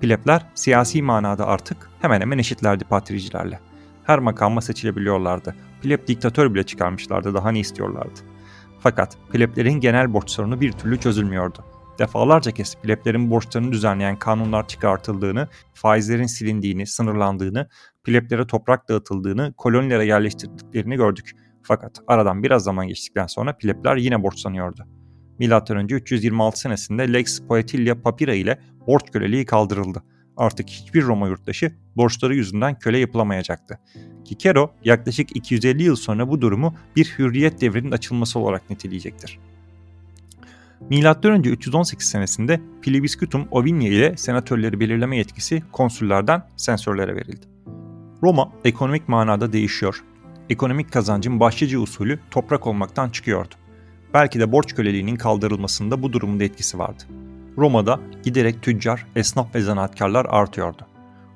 Plebler 0.00 0.46
siyasi 0.54 1.02
manada 1.02 1.46
artık 1.46 1.90
hemen 2.00 2.20
hemen 2.20 2.38
eşitlerdi 2.38 2.84
patricilerle. 2.84 3.60
Her 4.04 4.18
makama 4.18 4.60
seçilebiliyorlardı. 4.60 5.54
Pleb 5.82 6.06
diktatör 6.06 6.54
bile 6.54 6.62
çıkarmışlardı 6.62 7.34
daha 7.34 7.50
ne 7.50 7.60
istiyorlardı. 7.60 8.20
Fakat 8.80 9.16
pleblerin 9.32 9.80
genel 9.80 10.12
borç 10.12 10.30
sorunu 10.30 10.60
bir 10.60 10.72
türlü 10.72 11.00
çözülmüyordu 11.00 11.64
defalarca 12.00 12.50
kez 12.50 12.74
pleblerin 12.74 13.30
borçlarını 13.30 13.72
düzenleyen 13.72 14.16
kanunlar 14.16 14.68
çıkartıldığını, 14.68 15.48
faizlerin 15.74 16.26
silindiğini, 16.26 16.86
sınırlandığını, 16.86 17.68
pleblere 18.04 18.46
toprak 18.46 18.88
dağıtıldığını, 18.88 19.54
kolonilere 19.56 20.06
yerleştirdiklerini 20.06 20.96
gördük. 20.96 21.32
Fakat 21.62 22.00
aradan 22.06 22.42
biraz 22.42 22.64
zaman 22.64 22.88
geçtikten 22.88 23.26
sonra 23.26 23.56
plebler 23.56 23.96
yine 23.96 24.22
borçlanıyordu. 24.22 24.86
M.Ö. 25.40 25.96
326 25.96 26.60
senesinde 26.60 27.12
Lex 27.12 27.40
Poetilia 27.40 27.94
Papira 27.94 28.34
ile 28.34 28.58
borç 28.86 29.10
köleliği 29.12 29.46
kaldırıldı. 29.46 30.02
Artık 30.36 30.68
hiçbir 30.68 31.02
Roma 31.02 31.28
yurttaşı 31.28 31.72
borçları 31.96 32.34
yüzünden 32.34 32.78
köle 32.78 32.98
yapılamayacaktı. 32.98 33.78
Cicero 34.24 34.74
yaklaşık 34.84 35.36
250 35.36 35.82
yıl 35.82 35.96
sonra 35.96 36.28
bu 36.28 36.40
durumu 36.40 36.74
bir 36.96 37.14
hürriyet 37.18 37.60
devrinin 37.60 37.90
açılması 37.90 38.38
olarak 38.38 38.70
niteleyecektir. 38.70 39.38
M.Ö. 40.90 41.38
318 41.50 42.08
senesinde 42.08 42.60
Plebiscitum 42.82 43.48
Ovinia 43.50 43.88
ile 43.88 44.16
senatörleri 44.16 44.80
belirleme 44.80 45.16
yetkisi 45.16 45.62
konsüllerden 45.72 46.42
sensörlere 46.56 47.16
verildi. 47.16 47.46
Roma 48.22 48.52
ekonomik 48.64 49.08
manada 49.08 49.52
değişiyor. 49.52 50.04
Ekonomik 50.50 50.92
kazancın 50.92 51.40
başlıca 51.40 51.78
usulü 51.78 52.20
toprak 52.30 52.66
olmaktan 52.66 53.10
çıkıyordu. 53.10 53.54
Belki 54.14 54.40
de 54.40 54.52
borç 54.52 54.74
köleliğinin 54.74 55.16
kaldırılmasında 55.16 56.02
bu 56.02 56.12
durumun 56.12 56.40
da 56.40 56.44
etkisi 56.44 56.78
vardı. 56.78 57.02
Roma'da 57.58 58.00
giderek 58.22 58.62
tüccar, 58.62 59.06
esnaf 59.16 59.54
ve 59.54 59.60
zanaatkarlar 59.60 60.26
artıyordu. 60.30 60.86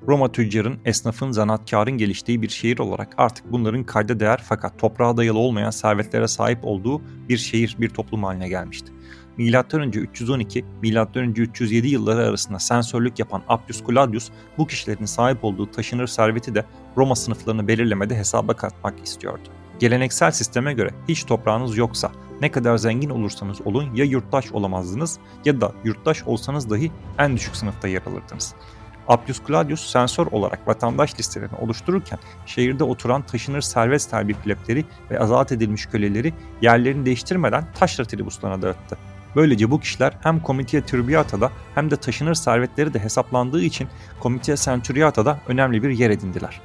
Roma 0.09 0.33
tüccarın, 0.33 0.79
esnafın, 0.85 1.31
zanaatkarın 1.31 1.99
geliştiği 1.99 2.43
bir 2.43 2.49
şehir 2.49 2.79
olarak 2.79 3.15
artık 3.19 3.53
bunların 3.53 3.85
kayda 3.85 4.21
değer 4.21 4.43
fakat 4.45 4.79
toprağa 4.79 5.17
dayalı 5.17 5.39
olmayan 5.39 5.71
servetlere 5.71 6.29
sahip 6.29 6.59
olduğu 6.63 7.03
bir 7.29 7.37
şehir, 7.37 7.77
bir 7.79 7.89
toplum 7.89 8.25
haline 8.25 8.49
gelmişti. 8.49 8.93
M.Ö. 9.39 9.85
312, 9.85 10.65
M.Ö. 10.83 11.27
307 11.27 11.89
yılları 11.89 12.27
arasında 12.29 12.59
sensörlük 12.59 13.19
yapan 13.19 13.43
Appius 13.49 13.83
Claudius 13.87 14.31
bu 14.59 14.67
kişilerin 14.67 15.05
sahip 15.05 15.45
olduğu 15.45 15.71
taşınır 15.71 16.07
serveti 16.07 16.55
de 16.55 16.65
Roma 16.97 17.15
sınıflarını 17.15 17.69
belirlemede 17.69 18.17
hesaba 18.17 18.55
katmak 18.55 19.05
istiyordu. 19.05 19.49
Geleneksel 19.79 20.31
sisteme 20.31 20.73
göre 20.73 20.91
hiç 21.09 21.25
toprağınız 21.25 21.77
yoksa 21.77 22.13
ne 22.41 22.51
kadar 22.51 22.77
zengin 22.77 23.11
olursanız 23.11 23.61
olun 23.65 23.95
ya 23.95 24.05
yurttaş 24.05 24.53
olamazdınız 24.53 25.19
ya 25.45 25.61
da 25.61 25.73
yurttaş 25.85 26.23
olsanız 26.23 26.71
dahi 26.71 26.93
en 27.19 27.37
düşük 27.37 27.57
sınıfta 27.57 27.89
yer 27.89 28.03
alırdınız. 28.03 28.55
Appius 29.09 29.41
Claudius 29.47 29.91
sensör 29.91 30.27
olarak 30.27 30.69
vatandaş 30.69 31.19
listelerini 31.19 31.57
oluştururken 31.57 32.19
şehirde 32.47 32.85
oturan 32.85 33.23
taşınır 33.23 33.61
servet 33.61 34.03
sahibi 34.03 34.35
plebleri 34.35 34.85
ve 35.11 35.21
azat 35.21 35.53
edilmiş 35.53 35.87
köleleri 35.87 36.35
yerlerini 36.63 37.07
değiştirmeden 37.07 37.67
taşra 37.75 38.05
tribuslarına 38.05 38.63
dağıttı. 38.63 38.99
Böylece 39.37 39.71
bu 39.71 39.81
kişiler 39.81 40.13
hem 40.23 40.43
Comitia 40.47 40.81
Turbiata'da 40.81 41.51
hem 41.75 41.91
de 41.91 41.97
taşınır 41.97 42.35
servetleri 42.35 42.95
de 42.95 42.99
hesaplandığı 42.99 43.63
için 43.63 43.89
Comitia 44.23 44.57
Centuriata'da 44.57 45.41
önemli 45.49 45.83
bir 45.83 45.91
yer 45.91 46.11
edindiler. 46.11 46.61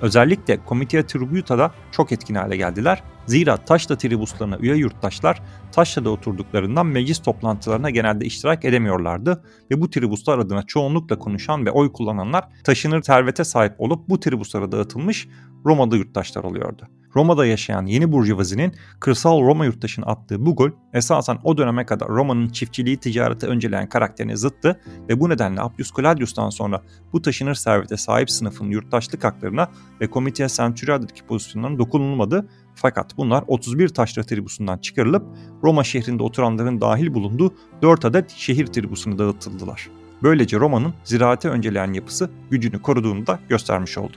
Özellikle 0.00 0.58
Comitia 0.68 1.02
Tributa'da 1.02 1.72
çok 1.92 2.12
etkin 2.12 2.34
hale 2.34 2.56
geldiler. 2.56 3.02
Zira 3.28 3.56
Taşla 3.56 3.98
tribuslarına 3.98 4.58
üye 4.58 4.76
yurttaşlar 4.76 5.42
Taşla'da 5.72 6.10
oturduklarından 6.10 6.86
meclis 6.86 7.18
toplantılarına 7.18 7.90
genelde 7.90 8.24
iştirak 8.24 8.64
edemiyorlardı 8.64 9.44
ve 9.70 9.80
bu 9.80 9.90
tribuslar 9.90 10.38
adına 10.38 10.62
çoğunlukla 10.62 11.18
konuşan 11.18 11.66
ve 11.66 11.70
oy 11.70 11.92
kullananlar 11.92 12.44
taşınır 12.64 13.02
servete 13.02 13.44
sahip 13.44 13.74
olup 13.78 14.08
bu 14.08 14.20
tribuslara 14.20 14.72
dağıtılmış 14.72 15.28
Roma'da 15.64 15.96
yurttaşlar 15.96 16.44
oluyordu. 16.44 16.88
Roma'da 17.16 17.46
yaşayan 17.46 17.86
yeni 17.86 18.12
burjuvazinin 18.12 18.74
kırsal 19.00 19.40
Roma 19.40 19.64
yurttaşına 19.64 20.06
attığı 20.06 20.46
bu 20.46 20.56
gol 20.56 20.70
esasen 20.94 21.38
o 21.44 21.58
döneme 21.58 21.86
kadar 21.86 22.08
Roma'nın 22.08 22.48
çiftçiliği 22.48 22.96
ticareti 22.96 23.46
önceleyen 23.46 23.88
karakterine 23.88 24.36
zıttı 24.36 24.80
ve 25.08 25.20
bu 25.20 25.28
nedenle 25.28 25.60
Appius 25.60 25.92
Claudius'tan 25.96 26.50
sonra 26.50 26.82
bu 27.12 27.22
taşınır 27.22 27.54
servete 27.54 27.96
sahip 27.96 28.30
sınıfın 28.30 28.70
yurttaşlık 28.70 29.24
haklarına 29.24 29.68
ve 30.00 30.08
Comitia 30.10 30.48
Centuriada'daki 30.48 31.26
pozisyonlarına 31.26 31.78
dokunulmadı 31.78 32.48
fakat 32.80 33.16
bunlar 33.16 33.44
31 33.46 33.88
taşra 33.88 34.22
tribusundan 34.22 34.78
çıkarılıp 34.78 35.22
Roma 35.62 35.84
şehrinde 35.84 36.22
oturanların 36.22 36.80
dahil 36.80 37.14
bulunduğu 37.14 37.54
4 37.82 38.04
adet 38.04 38.30
şehir 38.30 38.66
tribusuna 38.66 39.18
dağıtıldılar. 39.18 39.88
Böylece 40.22 40.56
Roma'nın 40.56 40.94
ziraate 41.04 41.48
önceleyen 41.48 41.92
yapısı 41.92 42.30
gücünü 42.50 42.82
koruduğunu 42.82 43.26
da 43.26 43.38
göstermiş 43.48 43.98
oldu. 43.98 44.16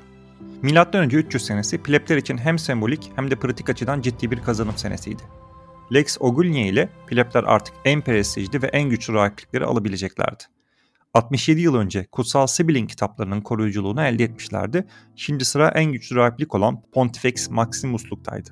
M.Ö. 0.61 1.05
300 1.05 1.45
senesi 1.45 1.77
plebler 1.77 2.17
için 2.17 2.37
hem 2.37 2.59
sembolik 2.59 3.11
hem 3.15 3.31
de 3.31 3.35
pratik 3.35 3.69
açıdan 3.69 4.01
ciddi 4.01 4.31
bir 4.31 4.39
kazanım 4.39 4.77
senesiydi. 4.77 5.21
Lex 5.93 6.17
Ogulnia 6.19 6.65
ile 6.65 6.89
plebler 7.07 7.43
artık 7.43 7.75
en 7.85 8.01
prestijli 8.01 8.61
ve 8.61 8.67
en 8.67 8.89
güçlü 8.89 9.13
rahiplikleri 9.13 9.65
alabileceklerdi. 9.65 10.43
67 11.13 11.61
yıl 11.61 11.75
önce 11.75 12.05
Kutsal 12.11 12.47
Sibil'in 12.47 12.87
kitaplarının 12.87 13.41
koruyuculuğunu 13.41 14.01
elde 14.01 14.23
etmişlerdi. 14.23 14.87
Şimdi 15.15 15.45
sıra 15.45 15.69
en 15.69 15.91
güçlü 15.91 16.15
rahiplik 16.15 16.55
olan 16.55 16.81
Pontifex 16.93 17.49
Maximus'luktaydı. 17.49 18.49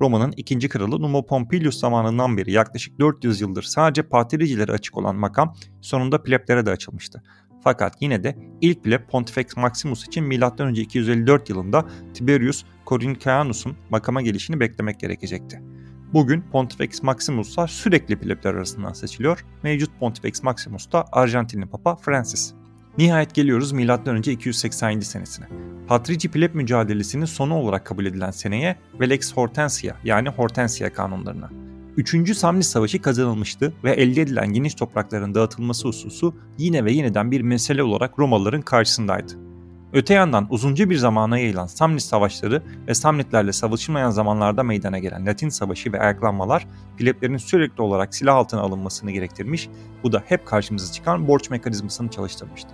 Roma'nın 0.00 0.34
ikinci 0.36 0.68
kralı 0.68 1.02
Numa 1.02 1.26
Pompilius 1.26 1.80
zamanından 1.80 2.36
beri 2.36 2.52
yaklaşık 2.52 2.98
400 2.98 3.40
yıldır 3.40 3.62
sadece 3.62 4.02
patricilere 4.02 4.72
açık 4.72 4.96
olan 4.96 5.16
makam 5.16 5.54
sonunda 5.80 6.22
pleblere 6.22 6.66
de 6.66 6.70
açılmıştı. 6.70 7.22
Fakat 7.64 8.02
yine 8.02 8.24
de 8.24 8.38
ilk 8.60 8.84
bile 8.84 9.06
Pontifex 9.06 9.56
Maximus 9.56 10.06
için 10.06 10.24
M.Ö. 10.24 10.72
254 10.72 11.50
yılında 11.50 11.86
Tiberius 12.14 12.64
Corincanus'un 12.86 13.76
makama 13.90 14.22
gelişini 14.22 14.60
beklemek 14.60 15.00
gerekecekti. 15.00 15.73
Bugün 16.14 16.40
Pontifex 16.52 17.02
Maximus'lar 17.02 17.68
sürekli 17.68 18.16
plebler 18.16 18.54
arasından 18.54 18.92
seçiliyor. 18.92 19.44
Mevcut 19.62 19.90
Pontifex 20.00 20.42
Maximus 20.42 20.92
da 20.92 21.04
Arjantinli 21.12 21.66
Papa 21.66 21.96
Francis. 21.96 22.54
Nihayet 22.98 23.34
geliyoruz 23.34 23.72
M.Ö. 23.72 24.18
287 24.18 25.04
senesine. 25.04 25.46
Patrici 25.86 26.30
pleb 26.30 26.54
mücadelesinin 26.54 27.24
sonu 27.24 27.54
olarak 27.54 27.86
kabul 27.86 28.06
edilen 28.06 28.30
seneye 28.30 28.76
ve 29.00 29.10
Lex 29.10 29.36
Hortensia 29.36 29.94
yani 30.04 30.28
Hortensia 30.28 30.92
kanunlarına. 30.92 31.50
Üçüncü 31.96 32.34
Samni 32.34 32.64
Savaşı 32.64 33.02
kazanılmıştı 33.02 33.72
ve 33.84 33.92
elde 33.92 34.22
edilen 34.22 34.52
geniş 34.52 34.74
toprakların 34.74 35.34
dağıtılması 35.34 35.88
hususu 35.88 36.34
yine 36.58 36.84
ve 36.84 36.92
yeniden 36.92 37.30
bir 37.30 37.40
mesele 37.40 37.82
olarak 37.82 38.18
Romalıların 38.18 38.62
karşısındaydı. 38.62 39.53
Öte 39.94 40.14
yandan 40.14 40.46
uzunca 40.50 40.90
bir 40.90 40.96
zamana 40.96 41.38
yayılan 41.38 41.66
Samnit 41.66 42.02
savaşları 42.02 42.62
ve 42.88 42.94
Samnitlerle 42.94 43.52
savaşılmayan 43.52 44.10
zamanlarda 44.10 44.62
meydana 44.62 44.98
gelen 44.98 45.26
Latin 45.26 45.48
savaşı 45.48 45.92
ve 45.92 46.00
ayaklanmalar 46.00 46.66
pleblerin 46.96 47.36
sürekli 47.36 47.82
olarak 47.82 48.14
silah 48.14 48.36
altına 48.36 48.60
alınmasını 48.60 49.10
gerektirmiş, 49.10 49.68
bu 50.02 50.12
da 50.12 50.22
hep 50.26 50.46
karşımıza 50.46 50.92
çıkan 50.92 51.28
borç 51.28 51.50
mekanizmasını 51.50 52.10
çalıştırmıştı. 52.10 52.68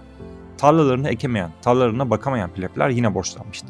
Tarlalarını 0.59 1.09
ekemeyen, 1.09 1.51
tarlalarına 1.63 2.11
bakamayan 2.11 2.51
plebler 2.51 2.89
yine 2.89 3.15
borçlanmıştı. 3.15 3.69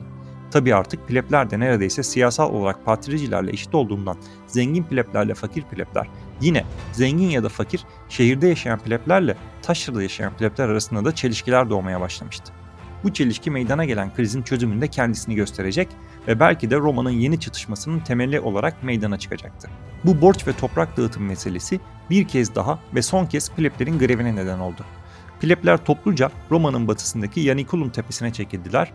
Tabi 0.51 0.75
artık 0.75 1.09
plebler 1.09 1.51
de 1.51 1.61
neredeyse 1.61 2.03
siyasal 2.03 2.55
olarak 2.55 2.85
patricilerle 2.85 3.51
eşit 3.51 3.75
olduğundan 3.75 4.17
zengin 4.47 4.85
pleblerle 4.85 5.35
fakir 5.35 5.63
plebler, 5.63 6.09
yine 6.41 6.65
zengin 6.93 7.31
ya 7.31 7.45
da 7.45 7.49
fakir 7.49 7.85
şehirde 8.09 8.49
yaşayan 8.49 8.79
pleblerle 8.79 9.37
taşrada 9.63 10.03
yaşayan 10.03 10.33
plebler 10.33 10.69
arasında 10.69 11.05
da 11.05 11.15
çelişkiler 11.15 11.71
doğmaya 11.71 12.01
başlamıştı. 12.01 12.53
Bu 13.05 13.13
çelişki 13.13 13.51
meydana 13.51 13.85
gelen 13.85 14.15
krizin 14.15 14.43
çözümünde 14.43 14.89
kendisini 14.89 15.35
gösterecek 15.35 15.89
ve 16.29 16.41
belki 16.41 16.71
de 16.71 16.77
Roma'nın 16.77 17.11
yeni 17.11 17.41
çatışmasının 17.41 18.01
temeli 18.01 18.41
olarak 18.41 18.83
meydana 18.83 19.19
çıkacaktı. 19.19 19.71
Bu 20.05 20.21
borç 20.21 20.47
ve 20.47 20.53
toprak 20.53 20.97
dağıtım 20.97 21.27
meselesi 21.27 21.81
bir 22.11 22.29
kez 22.29 22.55
daha 22.55 22.79
ve 22.95 23.03
son 23.03 23.27
kez 23.27 23.51
pleblerin 23.51 23.99
grevine 23.99 24.37
neden 24.37 24.59
oldu. 24.59 24.85
Plebler 25.41 25.85
topluca 25.85 26.31
Roma'nın 26.51 26.89
batısındaki 26.89 27.41
Yanikulum 27.41 27.91
tepesine 27.91 28.33
çekildiler 28.33 28.93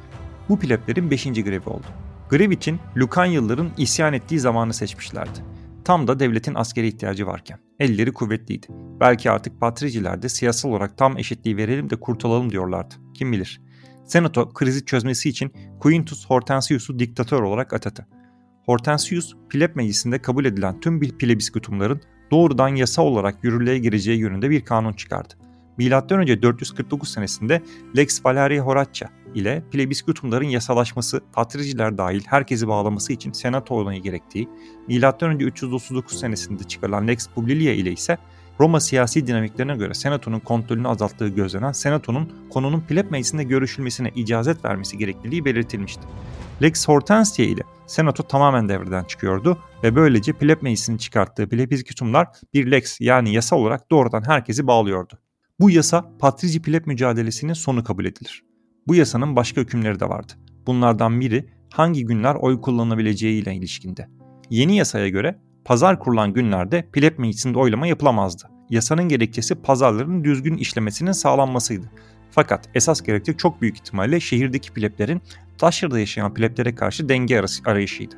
bu 0.50 0.60
pleblerin 0.60 1.12
5. 1.12 1.24
grevi 1.24 1.70
oldu. 1.70 1.86
Grev 2.30 2.52
için 2.52 2.80
Lukanyalıların 2.98 3.72
isyan 3.78 4.14
ettiği 4.14 4.40
zamanı 4.40 4.74
seçmişlerdi. 4.74 5.40
Tam 5.86 6.08
da 6.08 6.20
devletin 6.20 6.56
askeri 6.56 6.88
ihtiyacı 6.88 7.28
varken. 7.28 7.60
Elleri 7.80 8.14
kuvvetliydi. 8.14 8.68
Belki 9.00 9.32
artık 9.32 9.62
patriciler 9.62 10.22
de 10.22 10.30
siyasal 10.30 10.70
olarak 10.70 10.98
tam 10.98 11.18
eşitliği 11.18 11.58
verelim 11.58 11.90
de 11.90 11.96
kurtulalım 11.96 12.52
diyorlardı. 12.52 12.96
Kim 13.14 13.32
bilir. 13.32 13.62
Senato 14.06 14.54
krizi 14.54 14.86
çözmesi 14.86 15.30
için 15.30 15.54
Quintus 15.80 16.26
Hortensius'u 16.26 17.00
diktatör 17.00 17.42
olarak 17.42 17.74
atadı. 17.74 18.08
Hortensius, 18.66 19.34
pleb 19.50 19.76
meclisinde 19.76 20.22
kabul 20.22 20.46
edilen 20.46 20.80
tüm 20.80 21.00
plebiskutumların 21.00 22.02
doğrudan 22.32 22.68
yasa 22.68 23.02
olarak 23.02 23.44
yürürlüğe 23.44 23.78
gireceği 23.78 24.20
yönünde 24.20 24.50
bir 24.50 24.66
kanun 24.66 24.94
çıkardı. 24.94 25.34
M.Ö. 25.78 26.42
449 26.42 27.10
senesinde 27.12 27.62
Lex 27.98 28.26
Valeria 28.26 28.66
Horatia 28.66 29.10
ile 29.36 29.64
plebiskutumların 29.72 30.46
yasalaşması, 30.46 31.22
patriciler 31.34 31.98
dahil 31.98 32.22
herkesi 32.26 32.68
bağlaması 32.68 33.14
için 33.14 33.32
senato 33.32 33.76
onayı 33.76 34.02
gerektiği, 34.02 34.50
M.Ö. 34.88 35.38
339 35.40 36.20
senesinde 36.20 36.64
çıkarılan 36.64 37.08
Lex 37.08 37.28
Publilia 37.28 37.74
ile 37.74 37.92
ise 37.92 38.18
Roma 38.60 38.80
siyasi 38.80 39.28
dinamiklerine 39.28 39.76
göre 39.76 39.94
senatonun 39.94 40.40
kontrolünü 40.40 40.88
azalttığı 40.88 41.28
gözlenen 41.28 41.72
senatonun 41.72 42.34
konunun 42.50 42.82
pleb 42.82 43.12
meclisinde 43.12 43.44
görüşülmesine 43.44 44.12
icazet 44.16 44.66
vermesi 44.66 44.98
gerekliliği 44.98 45.46
belirtilmişti. 45.46 46.02
Lex 46.62 46.88
Hortensia 46.88 47.46
ile 47.46 47.62
senato 47.88 48.24
tamamen 48.24 48.70
devreden 48.70 49.04
çıkıyordu 49.04 49.58
ve 49.84 49.96
böylece 49.96 50.34
pleb 50.34 50.62
meclisinin 50.62 50.98
çıkarttığı 50.98 51.50
plebiskutumlar 51.50 52.28
bir 52.54 52.72
lex 52.72 53.02
yani 53.02 53.34
yasa 53.34 53.56
olarak 53.56 53.92
doğrudan 53.92 54.24
herkesi 54.28 54.68
bağlıyordu. 54.68 55.20
Bu 55.60 55.70
yasa 55.70 56.12
patrici 56.20 56.62
pleb 56.62 56.86
mücadelesinin 56.86 57.54
sonu 57.54 57.84
kabul 57.84 58.06
edilir. 58.06 58.44
Bu 58.88 58.96
yasanın 58.96 59.36
başka 59.36 59.62
hükümleri 59.62 60.00
de 60.00 60.10
vardı. 60.10 60.34
Bunlardan 60.68 61.22
biri 61.22 61.50
hangi 61.74 62.06
günler 62.06 62.36
oy 62.36 62.62
kullanılabileceği 62.62 63.44
ile 63.44 63.56
ilişkinde. 63.56 64.08
Yeni 64.50 64.78
yasaya 64.78 65.10
göre 65.10 65.40
pazar 65.66 66.00
kurulan 66.00 66.34
günlerde 66.34 66.88
pleb 66.94 67.20
meclisinde 67.20 67.58
oylama 67.60 67.88
yapılamazdı. 67.88 68.44
Yasanın 68.70 69.10
gerekçesi 69.10 69.56
pazarların 69.56 70.24
düzgün 70.24 70.58
işlemesinin 70.58 71.12
sağlanmasıydı. 71.12 71.92
Fakat 72.32 72.70
esas 72.76 73.02
gerekçe 73.02 73.38
çok 73.38 73.62
büyük 73.62 73.78
ihtimalle 73.78 74.20
şehirdeki 74.20 74.74
pleblerin 74.74 75.22
taşrada 75.58 76.00
yaşayan 76.00 76.34
pleblere 76.34 76.76
karşı 76.76 77.10
denge 77.10 77.42
arayışıydı. 77.66 78.16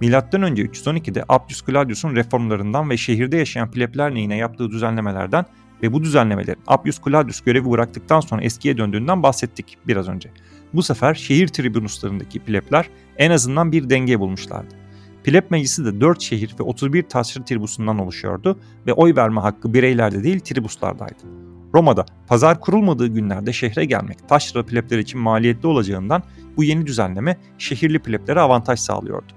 Milattan 0.00 0.42
önce 0.42 0.62
312'de 0.62 1.24
Appius 1.28 1.66
Claudius'un 1.66 2.16
reformlarından 2.16 2.90
ve 2.90 2.96
şehirde 2.96 3.36
yaşayan 3.36 3.70
plebler 3.70 4.14
lehine 4.14 4.36
yaptığı 4.36 4.70
düzenlemelerden 4.70 5.44
ve 5.82 5.92
bu 5.92 6.02
düzenlemelerin 6.02 6.62
Appius 6.66 7.00
Claudius 7.04 7.40
görevi 7.40 7.70
bıraktıktan 7.70 8.20
sonra 8.20 8.42
eskiye 8.42 8.76
döndüğünden 8.78 9.22
bahsettik 9.22 9.78
biraz 9.86 10.08
önce. 10.08 10.30
Bu 10.74 10.82
sefer 10.82 11.14
şehir 11.14 11.48
tribunuslarındaki 11.48 12.38
plebler 12.38 12.90
en 13.16 13.30
azından 13.30 13.72
bir 13.72 13.90
denge 13.90 14.20
bulmuşlardı. 14.20 14.77
Pleb 15.28 15.50
meclisi 15.50 15.84
de 15.84 16.00
4 16.00 16.20
şehir 16.20 16.54
ve 16.60 16.62
31 16.62 17.02
taşrı 17.02 17.44
tribusundan 17.44 17.98
oluşuyordu 17.98 18.58
ve 18.86 18.92
oy 18.92 19.16
verme 19.16 19.40
hakkı 19.40 19.74
bireylerde 19.74 20.24
değil 20.24 20.40
tribuslardaydı. 20.40 21.22
Roma'da 21.74 22.06
pazar 22.26 22.60
kurulmadığı 22.60 23.06
günlerde 23.06 23.52
şehre 23.52 23.84
gelmek 23.84 24.28
taşra 24.28 24.66
plebler 24.66 24.98
için 24.98 25.20
maliyetli 25.20 25.66
olacağından 25.66 26.22
bu 26.56 26.64
yeni 26.64 26.86
düzenleme 26.86 27.36
şehirli 27.58 27.98
pleblere 27.98 28.40
avantaj 28.40 28.80
sağlıyordu. 28.80 29.32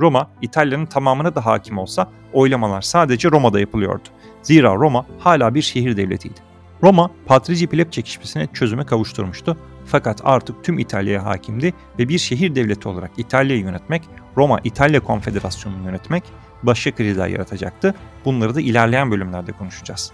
Roma, 0.00 0.30
İtalya'nın 0.42 0.86
tamamına 0.86 1.34
da 1.34 1.46
hakim 1.46 1.78
olsa 1.78 2.10
oylamalar 2.32 2.82
sadece 2.82 3.30
Roma'da 3.30 3.60
yapılıyordu. 3.60 4.08
Zira 4.42 4.74
Roma 4.74 5.06
hala 5.18 5.54
bir 5.54 5.62
şehir 5.62 5.96
devletiydi. 5.96 6.40
Roma, 6.82 7.10
Patrici 7.26 7.66
pleb 7.66 7.90
çekişmesine 7.90 8.48
çözüme 8.52 8.86
kavuşturmuştu 8.86 9.56
fakat 9.86 10.20
artık 10.24 10.64
tüm 10.64 10.78
İtalya'ya 10.78 11.24
hakimdi 11.24 11.74
ve 11.98 12.08
bir 12.08 12.18
şehir 12.18 12.54
devleti 12.54 12.88
olarak 12.88 13.10
İtalya'yı 13.16 13.62
yönetmek, 13.62 14.02
Roma 14.36 14.60
İtalya 14.64 15.00
Konfederasyonu'nu 15.00 15.84
yönetmek 15.84 16.24
başka 16.62 16.90
krizler 16.90 17.28
yaratacaktı. 17.28 17.94
Bunları 18.24 18.54
da 18.54 18.60
ilerleyen 18.60 19.10
bölümlerde 19.10 19.52
konuşacağız. 19.52 20.12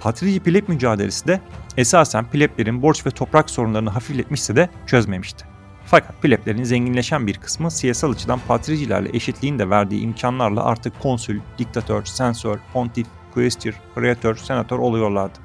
Patrici 0.00 0.40
pleb 0.40 0.68
mücadelesi 0.68 1.26
de 1.28 1.40
esasen 1.76 2.24
pleblerin 2.24 2.82
borç 2.82 3.06
ve 3.06 3.10
toprak 3.10 3.50
sorunlarını 3.50 3.90
hafifletmişse 3.90 4.56
de 4.56 4.68
çözmemişti. 4.86 5.44
Fakat 5.86 6.22
pleblerin 6.22 6.64
zenginleşen 6.64 7.26
bir 7.26 7.34
kısmı 7.34 7.70
siyasal 7.70 8.12
açıdan 8.12 8.40
patricilerle 8.48 9.08
eşitliğin 9.12 9.58
de 9.58 9.70
verdiği 9.70 10.00
imkanlarla 10.00 10.64
artık 10.64 11.00
konsül, 11.00 11.40
diktatör, 11.58 12.04
sensör, 12.04 12.58
pontif, 12.72 13.06
quaestor, 13.34 13.80
praetor, 13.94 14.36
senatör 14.36 14.78
oluyorlardı. 14.78 15.38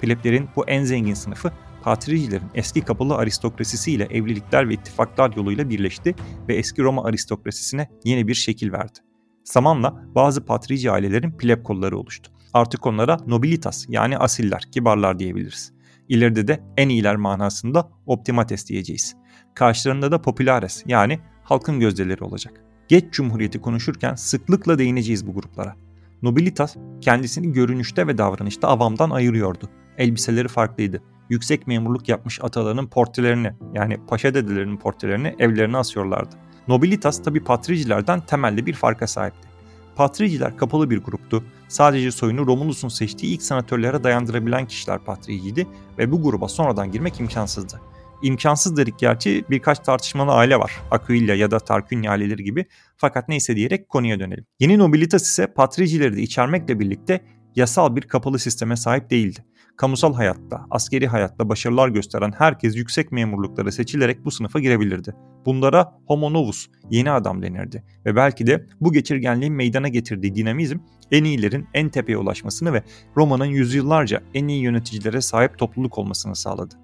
Pleblerin 0.00 0.48
bu 0.56 0.68
en 0.68 0.84
zengin 0.84 1.14
sınıfı 1.14 1.52
patricilerin 1.82 2.46
eski 2.54 2.80
kapalı 2.80 3.16
aristokrasisiyle 3.16 4.04
evlilikler 4.04 4.68
ve 4.68 4.74
ittifaklar 4.74 5.36
yoluyla 5.36 5.70
birleşti 5.70 6.14
ve 6.48 6.56
eski 6.56 6.82
Roma 6.82 7.04
aristokrasisine 7.04 7.88
yeni 8.04 8.28
bir 8.28 8.34
şekil 8.34 8.72
verdi. 8.72 8.98
Zamanla 9.44 10.04
bazı 10.14 10.44
patrici 10.44 10.90
ailelerin 10.90 11.32
pleb 11.32 11.62
kolları 11.62 11.98
oluştu. 11.98 12.32
Artık 12.52 12.86
onlara 12.86 13.18
nobilitas 13.26 13.86
yani 13.88 14.18
asiller, 14.18 14.62
kibarlar 14.72 15.18
diyebiliriz. 15.18 15.72
İleride 16.08 16.48
de 16.48 16.60
en 16.76 16.88
iyiler 16.88 17.16
manasında 17.16 17.90
optimates 18.06 18.68
diyeceğiz. 18.68 19.16
Karşılarında 19.54 20.12
da 20.12 20.22
populares 20.22 20.82
yani 20.86 21.20
halkın 21.44 21.80
gözdeleri 21.80 22.24
olacak. 22.24 22.64
Geç 22.88 23.04
Cumhuriyeti 23.12 23.60
konuşurken 23.60 24.14
sıklıkla 24.14 24.78
değineceğiz 24.78 25.26
bu 25.26 25.34
gruplara. 25.34 25.76
Nobilitas 26.22 26.76
kendisini 27.00 27.52
görünüşte 27.52 28.06
ve 28.06 28.18
davranışta 28.18 28.68
avamdan 28.68 29.10
ayırıyordu. 29.10 29.70
Elbiseleri 29.98 30.48
farklıydı. 30.48 31.02
Yüksek 31.30 31.66
memurluk 31.66 32.08
yapmış 32.08 32.38
atalarının 32.42 32.86
portrelerini 32.86 33.52
yani 33.74 33.98
paşa 34.06 34.34
dedelerinin 34.34 34.76
portrelerini 34.76 35.36
evlerine 35.38 35.76
asıyorlardı. 35.76 36.36
Nobilitas 36.68 37.22
tabi 37.22 37.44
patricilerden 37.44 38.20
temelde 38.20 38.66
bir 38.66 38.74
farka 38.74 39.06
sahipti. 39.06 39.48
Patriciler 39.96 40.56
kapalı 40.56 40.90
bir 40.90 40.98
gruptu. 40.98 41.44
Sadece 41.68 42.12
soyunu 42.12 42.46
Romulus'un 42.46 42.88
seçtiği 42.88 43.34
ilk 43.34 43.42
senatörlere 43.42 44.04
dayandırabilen 44.04 44.66
kişiler 44.66 44.98
patriciydi 44.98 45.66
ve 45.98 46.12
bu 46.12 46.22
gruba 46.22 46.48
sonradan 46.48 46.92
girmek 46.92 47.20
imkansızdı. 47.20 47.80
İmkansız 48.22 48.76
dedik 48.76 48.98
gerçi 48.98 49.44
birkaç 49.50 49.78
tartışmalı 49.78 50.32
aile 50.32 50.56
var. 50.56 50.72
Aquilla 50.90 51.34
ya 51.34 51.50
da 51.50 51.58
Tarquinii 51.58 52.10
aileleri 52.10 52.44
gibi. 52.44 52.66
Fakat 52.96 53.28
neyse 53.28 53.56
diyerek 53.56 53.88
konuya 53.88 54.20
dönelim. 54.20 54.46
Yeni 54.60 54.78
nobilitas 54.78 55.22
ise 55.22 55.46
patricileri 55.46 56.16
de 56.16 56.22
içermekle 56.22 56.80
birlikte 56.80 57.24
yasal 57.56 57.96
bir 57.96 58.02
kapalı 58.02 58.38
sisteme 58.38 58.76
sahip 58.76 59.10
değildi. 59.10 59.44
Kamusal 59.80 60.14
hayatta, 60.14 60.66
askeri 60.70 61.06
hayatta 61.06 61.48
başarılar 61.48 61.88
gösteren 61.88 62.32
herkes 62.38 62.76
yüksek 62.76 63.12
memurluklara 63.12 63.72
seçilerek 63.72 64.24
bu 64.24 64.30
sınıfa 64.30 64.60
girebilirdi. 64.60 65.14
Bunlara 65.46 65.98
homo 66.06 66.32
novus, 66.32 66.66
yeni 66.90 67.10
adam 67.10 67.42
denirdi 67.42 67.84
ve 68.06 68.16
belki 68.16 68.46
de 68.46 68.66
bu 68.80 68.92
geçirgenliğin 68.92 69.54
meydana 69.54 69.88
getirdiği 69.88 70.34
dinamizm 70.34 70.78
en 71.10 71.24
iyilerin 71.24 71.66
en 71.74 71.88
tepeye 71.88 72.18
ulaşmasını 72.18 72.72
ve 72.72 72.82
Roma'nın 73.16 73.44
yüzyıllarca 73.44 74.22
en 74.34 74.48
iyi 74.48 74.62
yöneticilere 74.62 75.20
sahip 75.20 75.58
topluluk 75.58 75.98
olmasını 75.98 76.36
sağladı. 76.36 76.74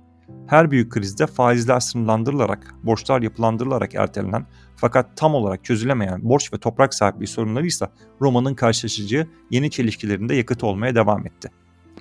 Her 0.46 0.70
büyük 0.70 0.92
krizde 0.92 1.26
faizler 1.26 1.80
sınırlandırılarak, 1.80 2.74
borçlar 2.82 3.22
yapılandırılarak 3.22 3.94
ertelenen 3.94 4.46
fakat 4.76 5.16
tam 5.16 5.34
olarak 5.34 5.64
çözülemeyen 5.64 6.20
borç 6.22 6.52
ve 6.52 6.58
toprak 6.58 6.94
sahipliği 6.94 7.26
sorunları 7.26 7.66
ise 7.66 7.86
Roma'nın 8.20 8.54
karşılaşacağı 8.54 9.26
yeni 9.50 9.70
çelişkilerinde 9.70 10.34
yakıt 10.34 10.64
olmaya 10.64 10.94
devam 10.94 11.26
etti. 11.26 11.50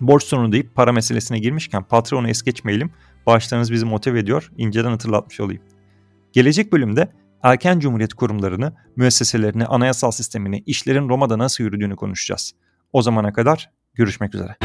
Borç 0.01 0.23
sorunu 0.23 0.51
deyip 0.51 0.75
para 0.75 0.91
meselesine 0.91 1.39
girmişken 1.39 1.84
patronu 1.84 2.29
es 2.29 2.41
geçmeyelim. 2.41 2.91
Başlarınız 3.25 3.71
bizi 3.71 3.86
motive 3.86 4.19
ediyor. 4.19 4.51
İnceden 4.58 4.89
hatırlatmış 4.89 5.39
olayım. 5.39 5.62
Gelecek 6.34 6.73
bölümde 6.73 7.12
erken 7.43 7.79
cumhuriyet 7.79 8.13
kurumlarını, 8.13 8.73
müesseselerini, 8.95 9.65
anayasal 9.65 10.12
sistemini, 10.12 10.63
işlerin 10.65 11.10
Roma'da 11.10 11.38
nasıl 11.38 11.63
yürüdüğünü 11.63 11.95
konuşacağız. 11.95 12.53
O 12.93 13.01
zamana 13.01 13.34
kadar 13.34 13.69
görüşmek 13.93 14.36
üzere. 14.36 14.55